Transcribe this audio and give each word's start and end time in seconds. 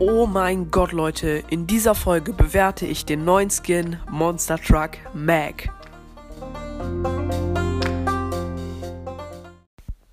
Oh 0.00 0.26
mein 0.26 0.70
Gott, 0.70 0.92
Leute, 0.92 1.42
in 1.50 1.66
dieser 1.66 1.96
Folge 1.96 2.32
bewerte 2.32 2.86
ich 2.86 3.04
den 3.04 3.24
neuen 3.24 3.50
Skin 3.50 3.98
Monster 4.08 4.56
Truck 4.56 4.92
Mag. 5.12 5.70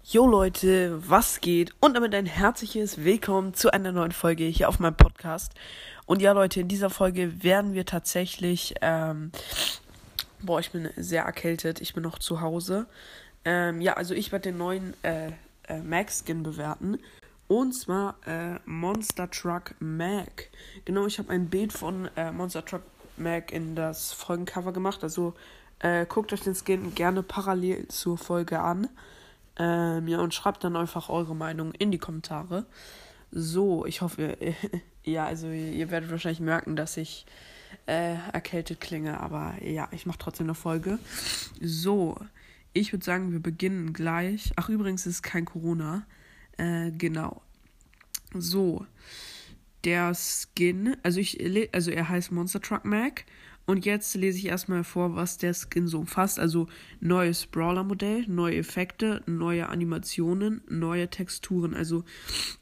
Jo 0.04 0.26
Leute, 0.26 1.00
was 1.08 1.40
geht? 1.40 1.76
Und 1.82 1.96
damit 1.96 2.16
ein 2.16 2.26
herzliches 2.26 3.04
Willkommen 3.04 3.54
zu 3.54 3.72
einer 3.72 3.92
neuen 3.92 4.12
Folge 4.12 4.46
hier 4.46 4.70
auf 4.70 4.80
meinem 4.80 4.98
Podcast. 4.98 5.54
Und 6.08 6.20
ja 6.20 6.32
Leute, 6.32 6.62
in 6.62 6.68
dieser 6.68 6.90
Folge 6.90 7.44
werden 7.44 7.76
wir 7.76 7.86
tatsächlich, 7.86 8.74
ähm, 8.82 9.32
boah, 10.42 10.60
ich 10.60 10.72
bin 10.72 10.90
sehr 10.96 11.26
erkältet, 11.26 11.80
ich 11.80 11.94
bin 11.94 12.02
noch 12.02 12.18
zu 12.18 12.42
Hause. 12.42 12.88
Ähm, 13.44 13.82
ja, 13.82 13.94
also 13.94 14.16
ich 14.16 14.32
werde 14.32 14.50
den 14.50 14.58
neuen 14.58 14.96
äh, 15.04 15.28
äh, 15.68 15.78
Mag-Skin 15.84 16.42
bewerten. 16.42 16.98
Und 17.48 17.74
zwar 17.74 18.16
äh, 18.26 18.60
Monster 18.66 19.30
Truck 19.30 19.76
Mag. 19.80 20.50
Genau, 20.84 21.06
ich 21.06 21.20
habe 21.20 21.32
ein 21.32 21.48
Bild 21.48 21.74
von 21.74 22.10
äh, 22.16 22.32
Monster 22.32 22.66
Truck 22.66 22.82
Mag 23.18 23.52
in 23.52 23.76
das 23.76 24.14
Folgencover 24.14 24.74
gemacht. 24.74 25.04
Also 25.04 25.34
äh, 25.80 26.06
guckt 26.06 26.34
euch 26.34 26.42
den 26.42 26.56
Skin 26.56 26.96
gerne 26.96 27.22
parallel 27.22 27.88
zur 27.88 28.18
Folge 28.18 28.60
an. 28.60 28.90
Ähm, 29.58 30.08
ja, 30.08 30.20
und 30.20 30.34
schreibt 30.34 30.64
dann 30.64 30.76
einfach 30.76 31.10
eure 31.10 31.36
Meinung 31.36 31.72
in 31.74 31.92
die 31.92 31.98
Kommentare. 31.98 32.66
So, 33.32 33.86
ich 33.86 34.02
hoffe, 34.02 34.38
ja, 35.04 35.26
also 35.26 35.48
ihr 35.48 35.92
werdet 35.92 36.10
wahrscheinlich 36.10 36.40
merken, 36.40 36.76
dass 36.76 36.98
ich 36.98 37.26
äh, 37.86 38.16
erkältet 38.34 38.82
klinge, 38.82 39.20
aber 39.20 39.56
ja, 39.64 39.88
ich 39.92 40.06
mache 40.06 40.18
trotzdem 40.18 40.48
eine 40.48 40.56
Folge. 40.56 41.00
So, 41.62 42.18
ich 42.74 42.92
würde 42.92 43.06
sagen, 43.06 43.32
wir 43.32 43.40
beginnen 43.40 43.94
gleich. 43.94 44.52
Ach, 44.56 44.70
übrigens 44.70 45.06
ist 45.06 45.22
kein 45.22 45.46
Corona. 45.46 46.06
Äh, 46.58 46.92
genau. 46.92 47.42
So. 48.34 48.86
Der 49.84 50.14
Skin, 50.16 50.98
also 51.04 51.20
ich 51.20 51.40
also 51.74 51.92
er 51.92 52.10
heißt 52.10 52.32
Monster 52.32 52.60
Truck 52.60 52.86
Mac. 52.86 53.26
Und 53.68 53.86
jetzt 53.86 54.14
lese 54.16 54.38
ich 54.38 54.46
erstmal 54.46 54.84
vor, 54.84 55.16
was 55.16 55.38
der 55.38 55.54
Skin 55.54 55.88
so 55.88 56.00
umfasst. 56.00 56.40
Also 56.40 56.68
neues 57.00 57.48
Brawler-Modell, 57.48 58.26
neue 58.28 58.58
Effekte, 58.58 59.24
neue 59.26 59.70
Animationen, 59.70 60.62
neue 60.70 61.10
Texturen. 61.10 61.74
Also 61.74 62.04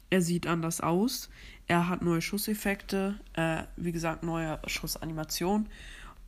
er 0.08 0.22
sieht 0.22 0.46
anders 0.46 0.80
aus. 0.80 1.28
Er 1.66 1.88
hat 1.88 2.02
neue 2.02 2.22
Schusseffekte, 2.22 3.20
äh, 3.34 3.64
wie 3.76 3.92
gesagt, 3.92 4.22
neue 4.22 4.60
Schussanimation 4.66 5.68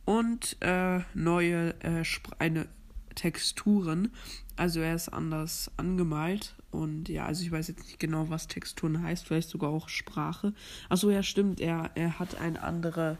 und 0.05 0.57
äh, 0.61 1.01
neue 1.13 1.75
äh, 1.81 2.03
eine 2.39 2.67
Texturen. 3.15 4.11
Also 4.57 4.81
er 4.81 4.95
ist 4.95 5.09
anders 5.09 5.71
angemalt. 5.77 6.55
Und 6.71 7.09
ja, 7.09 7.25
also 7.25 7.43
ich 7.43 7.51
weiß 7.51 7.69
jetzt 7.69 7.85
nicht 7.85 7.99
genau, 7.99 8.29
was 8.29 8.47
Texturen 8.47 9.01
heißt, 9.01 9.25
vielleicht 9.25 9.49
sogar 9.49 9.69
auch 9.69 9.87
Sprache. 9.87 10.53
Achso, 10.89 11.09
ja, 11.09 11.23
stimmt, 11.23 11.61
er, 11.61 11.91
er 11.95 12.19
hat 12.19 12.35
eine 12.35 12.61
andere, 12.61 13.17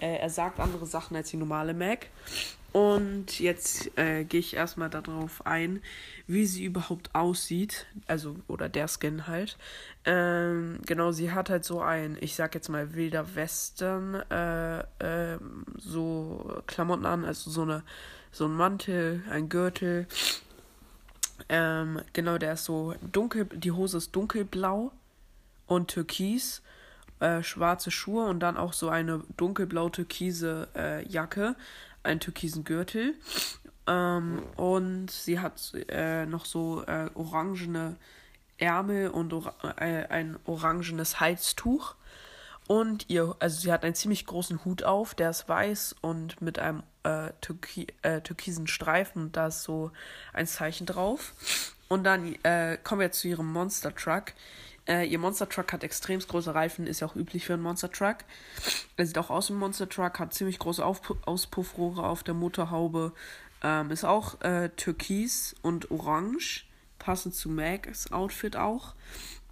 äh, 0.00 0.16
er 0.16 0.30
sagt 0.30 0.60
andere 0.60 0.86
Sachen 0.86 1.16
als 1.16 1.30
die 1.30 1.36
normale 1.36 1.72
Mac. 1.72 2.08
Und 2.72 3.40
jetzt 3.40 3.98
äh, 3.98 4.22
gehe 4.24 4.38
ich 4.38 4.54
erstmal 4.54 4.90
darauf 4.90 5.44
ein, 5.44 5.80
wie 6.28 6.46
sie 6.46 6.64
überhaupt 6.64 7.14
aussieht. 7.14 7.86
Also, 8.06 8.36
oder 8.46 8.68
der 8.68 8.86
Skin 8.86 9.26
halt. 9.26 9.58
Ähm, 10.04 10.78
genau, 10.86 11.10
sie 11.10 11.32
hat 11.32 11.50
halt 11.50 11.64
so 11.64 11.80
ein, 11.80 12.16
ich 12.20 12.36
sag 12.36 12.54
jetzt 12.54 12.68
mal, 12.68 12.94
wilder 12.94 13.34
Westen, 13.34 14.14
äh, 14.30 14.80
äh, 14.80 15.38
so 15.78 16.62
Klamotten 16.66 17.06
an, 17.06 17.24
also 17.24 17.50
so 17.50 17.62
eine, 17.62 17.82
so 18.30 18.44
ein 18.44 18.54
Mantel, 18.54 19.24
ein 19.28 19.48
Gürtel. 19.48 20.06
Ähm, 21.48 22.00
genau, 22.12 22.38
der 22.38 22.54
ist 22.54 22.64
so 22.64 22.94
dunkel, 23.12 23.46
die 23.46 23.72
Hose 23.72 23.98
ist 23.98 24.14
dunkelblau 24.14 24.92
und 25.66 25.88
türkis. 25.88 26.62
Äh, 27.20 27.42
schwarze 27.42 27.90
Schuhe 27.90 28.26
und 28.26 28.40
dann 28.40 28.56
auch 28.56 28.72
so 28.72 28.88
eine 28.88 29.22
dunkelblau-türkise 29.36 30.68
äh, 30.74 31.06
Jacke 31.06 31.54
einen 32.02 32.20
türkisen 32.20 32.64
Gürtel. 32.64 33.14
Ähm, 33.86 34.42
und 34.56 35.10
sie 35.10 35.38
hat 35.38 35.72
äh, 35.88 36.26
noch 36.26 36.44
so 36.44 36.82
äh, 36.86 37.10
orangene 37.14 37.96
Ärmel 38.58 39.10
und 39.10 39.32
or 39.32 39.54
äh, 39.76 40.06
ein 40.06 40.38
orangenes 40.44 41.20
Halstuch. 41.20 41.94
Und 42.70 43.06
ihr, 43.08 43.34
also 43.40 43.62
sie 43.62 43.72
hat 43.72 43.82
einen 43.82 43.96
ziemlich 43.96 44.26
großen 44.26 44.64
Hut 44.64 44.84
auf, 44.84 45.16
der 45.16 45.30
ist 45.30 45.48
weiß 45.48 45.96
und 46.02 46.40
mit 46.40 46.60
einem 46.60 46.84
äh, 47.02 47.30
türki 47.40 47.88
äh, 48.02 48.20
türkisen 48.20 48.68
Streifen 48.68 49.32
da 49.32 49.48
ist 49.48 49.64
so 49.64 49.90
ein 50.32 50.46
Zeichen 50.46 50.86
drauf. 50.86 51.34
Und 51.88 52.04
dann 52.04 52.36
äh, 52.44 52.78
kommen 52.84 53.00
wir 53.00 53.10
zu 53.10 53.26
ihrem 53.26 53.52
Monster 53.52 53.92
Truck. 53.92 54.34
Äh, 54.86 55.08
ihr 55.08 55.18
Monster 55.18 55.48
Truck 55.48 55.72
hat 55.72 55.82
extrem 55.82 56.20
große 56.20 56.54
Reifen, 56.54 56.86
ist 56.86 57.00
ja 57.00 57.08
auch 57.08 57.16
üblich 57.16 57.44
für 57.44 57.54
einen 57.54 57.62
Monster 57.64 57.90
Truck. 57.90 58.18
Er 58.96 59.04
sieht 59.04 59.18
auch 59.18 59.30
aus 59.30 59.48
wie 59.48 59.54
ein 59.54 59.58
Monster 59.58 59.88
Truck, 59.88 60.20
hat 60.20 60.32
ziemlich 60.32 60.60
große 60.60 60.84
Auf 60.84 61.00
Auspuffrohre 61.26 62.04
auf 62.04 62.22
der 62.22 62.34
Motorhaube. 62.34 63.10
Ähm, 63.64 63.90
ist 63.90 64.04
auch 64.04 64.40
äh, 64.42 64.68
türkis 64.76 65.56
und 65.62 65.90
orange, 65.90 66.66
passend 67.00 67.34
zu 67.34 67.48
Mags 67.48 68.12
Outfit 68.12 68.54
auch. 68.54 68.94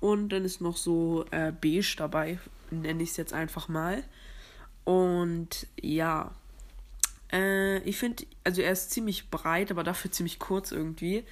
Und 0.01 0.31
dann 0.31 0.45
ist 0.45 0.61
noch 0.61 0.77
so 0.77 1.25
äh, 1.31 1.53
beige 1.53 1.95
dabei, 1.97 2.39
nenne 2.71 3.03
ich 3.03 3.11
es 3.11 3.17
jetzt 3.17 3.33
einfach 3.33 3.69
mal. 3.69 4.05
Und 4.85 5.67
ja, 5.81 6.33
äh, 7.33 7.79
ich 7.81 7.99
finde, 7.99 8.25
also 8.45 8.63
er 8.63 8.73
ist 8.73 8.91
ziemlich 8.91 9.31
breit, 9.31 9.71
aber 9.71 9.85
dafür 9.85 10.11
ziemlich 10.11 10.39
kurz 10.39 10.73
irgendwie. 10.73 11.25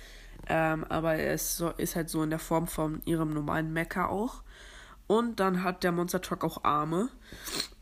Ähm, 0.49 0.85
aber 0.85 1.15
er 1.15 1.35
ist, 1.35 1.57
so, 1.57 1.71
ist 1.71 1.97
halt 1.97 2.11
so 2.11 2.23
in 2.23 2.31
der 2.31 2.39
Form 2.39 2.67
von 2.67 3.03
ihrem 3.05 3.33
normalen 3.33 3.73
Mecha 3.73 4.07
auch. 4.07 4.43
Und 5.07 5.41
dann 5.41 5.63
hat 5.63 5.85
der 5.85 5.93
Monster 5.93 6.21
Truck 6.21 6.45
auch 6.45 6.65
Arme. 6.65 7.09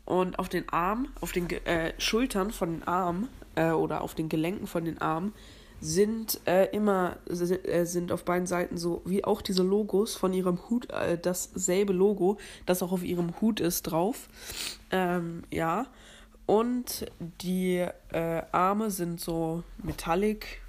Und 0.05 0.37
auf 0.37 0.49
den 0.49 0.69
Armen, 0.69 1.09
auf 1.19 1.31
den 1.31 1.49
äh, 1.49 1.93
Schultern 1.99 2.51
von 2.51 2.71
den 2.71 2.87
Armen 2.87 3.27
äh, 3.55 3.71
oder 3.71 4.01
auf 4.01 4.13
den 4.13 4.29
Gelenken 4.29 4.67
von 4.67 4.85
den 4.85 5.01
Armen 5.01 5.33
sind 5.85 6.41
äh, 6.45 6.65
immer 6.71 7.17
äh, 7.27 7.85
sind 7.85 8.11
auf 8.11 8.25
beiden 8.25 8.47
Seiten 8.47 8.77
so 8.77 9.01
wie 9.05 9.23
auch 9.23 9.41
diese 9.41 9.61
Logos 9.61 10.15
von 10.15 10.33
ihrem 10.33 10.59
Hut 10.69 10.89
äh, 10.89 11.17
dasselbe 11.17 11.93
Logo, 11.93 12.37
das 12.65 12.81
auch 12.81 12.91
auf 12.91 13.03
ihrem 13.03 13.39
Hut 13.39 13.59
ist 13.59 13.83
drauf. 13.83 14.27
Ähm, 14.91 15.43
ja. 15.51 15.85
Und 16.47 17.05
die 17.41 17.85
äh, 18.11 18.41
Arme 18.51 18.91
sind 18.91 19.19
so 19.19 19.63
metallic 19.81 20.61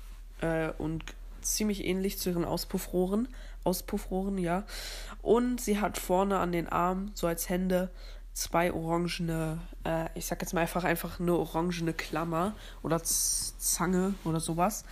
und 0.77 1.03
ziemlich 1.41 1.87
ähnlich 1.87 2.19
zu 2.19 2.29
ihren 2.29 2.45
Auspuffrohren. 2.45 3.29
Auspuffrohren, 3.65 4.37
ja. 4.37 4.65
Und 5.23 5.63
sie 5.63 5.81
hat 5.81 5.97
vorne 5.97 6.39
an 6.39 6.53
den 6.53 6.69
Armen, 6.69 7.11
so 7.15 7.27
als 7.27 7.49
Hände, 7.49 7.91
zwei 8.37 8.71
orangene, 8.71 9.59
äh, 9.85 10.11
ich 10.15 10.27
sag 10.27 10.43
jetzt 10.43 10.53
mal 10.53 10.61
einfach, 10.61 10.85
einfach 10.85 11.19
eine 11.19 11.35
orangene 11.35 11.95
Klammer 11.95 12.55
oder 12.83 13.03
Zange 13.03 14.15
oder 14.25 14.41
sowas. 14.41 14.85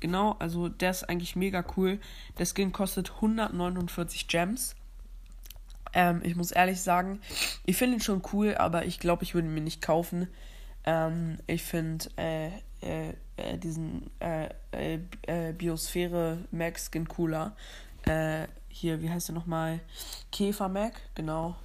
Genau, 0.00 0.36
also 0.38 0.68
der 0.68 0.90
ist 0.90 1.08
eigentlich 1.08 1.34
mega 1.34 1.64
cool. 1.76 1.98
Der 2.38 2.44
Skin 2.44 2.72
kostet 2.72 3.12
149 3.14 4.28
Gems. 4.28 4.76
Ähm, 5.94 6.20
ich 6.24 6.36
muss 6.36 6.50
ehrlich 6.50 6.82
sagen, 6.82 7.20
ich 7.64 7.78
finde 7.78 7.96
ihn 7.96 8.02
schon 8.02 8.22
cool, 8.34 8.54
aber 8.54 8.84
ich 8.84 9.00
glaube, 9.00 9.22
ich 9.24 9.34
würde 9.34 9.48
ihn 9.48 9.54
mir 9.54 9.62
nicht 9.62 9.80
kaufen. 9.80 10.28
Ähm, 10.84 11.38
ich 11.46 11.62
finde 11.62 12.04
äh, 12.18 12.48
äh, 12.82 13.14
äh, 13.38 13.56
diesen 13.56 14.10
äh, 14.20 14.50
äh, 14.72 14.98
äh, 15.22 15.52
Biosphäre 15.54 16.44
Mac 16.50 16.78
Skin 16.78 17.08
cooler. 17.08 17.56
Hier, 18.68 19.02
wie 19.02 19.10
heißt 19.10 19.28
der 19.28 19.34
nochmal? 19.34 19.80
Käfer 20.32 20.68
Mac, 20.68 20.94
genau. 21.14 21.56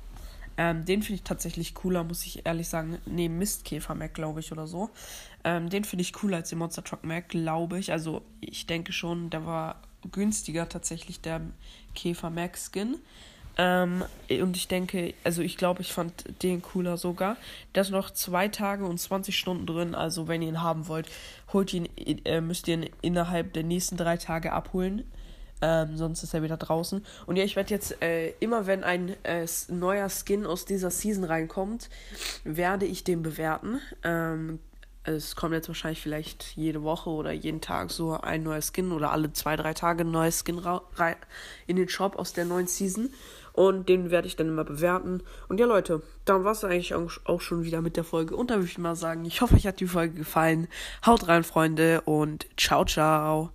Ähm, 0.57 0.85
den 0.85 1.01
finde 1.01 1.15
ich 1.15 1.23
tatsächlich 1.23 1.73
cooler, 1.75 2.03
muss 2.03 2.25
ich 2.25 2.45
ehrlich 2.45 2.67
sagen. 2.67 2.97
Nee, 3.05 3.29
Mistkäfer 3.29 3.95
Mac, 3.95 4.13
glaube 4.13 4.39
ich, 4.39 4.51
oder 4.51 4.67
so. 4.67 4.89
Ähm, 5.43 5.69
den 5.69 5.83
finde 5.83 6.01
ich 6.01 6.13
cooler 6.13 6.37
als 6.37 6.49
den 6.49 6.59
Monster 6.59 6.83
Truck 6.83 7.03
Mac, 7.03 7.29
glaube 7.29 7.79
ich. 7.79 7.91
Also, 7.91 8.21
ich 8.39 8.65
denke 8.65 8.93
schon, 8.93 9.29
der 9.29 9.45
war 9.45 9.81
günstiger 10.11 10.69
tatsächlich, 10.69 11.21
der 11.21 11.41
Käfer 11.93 12.29
Mac 12.29 12.57
Skin. 12.57 12.97
Ähm, 13.57 14.03
und 14.29 14.57
ich 14.57 14.67
denke, 14.67 15.13
also 15.23 15.41
ich 15.41 15.57
glaube, 15.57 15.81
ich 15.81 15.93
fand 15.93 16.25
den 16.43 16.61
cooler 16.61 16.97
sogar. 16.97 17.37
Der 17.73 17.81
ist 17.81 17.91
noch 17.91 18.11
zwei 18.11 18.47
Tage 18.47 18.85
und 18.85 18.99
20 18.99 19.37
Stunden 19.37 19.65
drin. 19.65 19.95
Also 19.95 20.27
wenn 20.27 20.41
ihr 20.41 20.49
ihn 20.49 20.61
haben 20.61 20.87
wollt, 20.87 21.09
holt 21.53 21.73
ihn, 21.73 21.87
äh, 21.95 22.41
müsst 22.41 22.67
ihr 22.67 22.75
ihn 22.75 22.89
innerhalb 23.01 23.53
der 23.53 23.63
nächsten 23.63 23.97
drei 23.97 24.17
Tage 24.17 24.51
abholen. 24.51 25.05
Ähm, 25.67 25.97
sonst 25.97 26.21
ist 26.21 26.35
er 26.35 26.43
wieder 26.43 26.57
draußen. 26.57 27.03
Und 27.25 27.37
ja, 27.37 27.43
ich 27.43 27.55
werde 27.55 27.71
jetzt 27.71 27.99
äh, 27.99 28.33
immer, 28.39 28.67
wenn 28.67 28.83
ein 28.83 29.15
äh, 29.23 29.47
neuer 29.69 30.09
Skin 30.09 30.45
aus 30.45 30.65
dieser 30.65 30.91
Season 30.91 31.23
reinkommt, 31.23 31.89
werde 32.43 32.85
ich 32.85 33.03
den 33.03 33.23
bewerten. 33.23 33.81
Ähm, 34.03 34.59
es 35.05 35.35
kommt 35.35 35.55
jetzt 35.55 35.67
wahrscheinlich 35.67 36.01
vielleicht 36.01 36.55
jede 36.55 36.83
Woche 36.83 37.09
oder 37.09 37.31
jeden 37.31 37.61
Tag 37.61 37.89
so 37.89 38.13
ein 38.13 38.43
neuer 38.43 38.61
Skin 38.61 38.91
oder 38.91 39.11
alle 39.11 39.33
zwei, 39.33 39.55
drei 39.55 39.73
Tage 39.73 40.03
ein 40.03 40.11
neuer 40.11 40.31
Skin 40.31 40.61
in 41.65 41.77
den 41.77 41.89
Shop 41.89 42.15
aus 42.15 42.33
der 42.33 42.45
neuen 42.45 42.67
Season. 42.67 43.09
Und 43.51 43.89
den 43.89 44.11
werde 44.11 44.27
ich 44.27 44.35
dann 44.35 44.49
immer 44.49 44.65
bewerten. 44.65 45.23
Und 45.47 45.59
ja, 45.59 45.65
Leute, 45.65 46.03
dann 46.25 46.43
war 46.43 46.51
es 46.51 46.63
eigentlich 46.63 46.93
auch 46.93 47.41
schon 47.41 47.63
wieder 47.63 47.81
mit 47.81 47.97
der 47.97 48.03
Folge. 48.03 48.35
Und 48.35 48.51
dann 48.51 48.59
würde 48.59 48.69
ich 48.69 48.77
mal 48.77 48.95
sagen, 48.95 49.25
ich 49.25 49.41
hoffe, 49.41 49.55
euch 49.55 49.65
hat 49.65 49.79
die 49.79 49.87
Folge 49.87 50.13
gefallen. 50.13 50.67
Haut 51.03 51.27
rein, 51.27 51.43
Freunde, 51.43 52.01
und 52.01 52.45
ciao, 52.55 52.85
ciao. 52.85 53.49